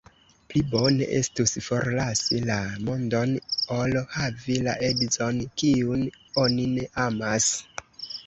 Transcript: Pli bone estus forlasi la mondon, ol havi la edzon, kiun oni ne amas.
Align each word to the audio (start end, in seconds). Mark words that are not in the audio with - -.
Pli 0.51 0.61
bone 0.69 1.07
estus 1.17 1.51
forlasi 1.65 2.39
la 2.49 2.55
mondon, 2.87 3.35
ol 3.75 3.93
havi 4.15 4.57
la 4.69 4.75
edzon, 4.89 5.41
kiun 5.63 6.01
oni 6.45 6.65
ne 6.73 6.89
amas. 7.05 7.51